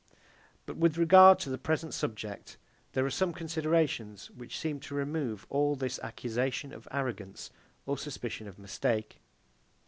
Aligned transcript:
But 0.65 0.77
with 0.77 0.97
regard 0.97 1.37
to 1.41 1.51
the 1.51 1.59
present 1.59 1.93
subject, 1.93 2.57
there 2.93 3.05
are 3.05 3.11
some 3.11 3.33
considerations 3.33 4.31
which 4.31 4.57
seem 4.57 4.79
to 4.79 4.95
remove 4.95 5.45
all 5.51 5.75
this 5.75 5.99
accusation 5.99 6.73
of 6.73 6.87
arrogance 6.91 7.51
or 7.85 7.99
suspicion 7.99 8.47
of 8.47 8.57
mistake. 8.57 9.19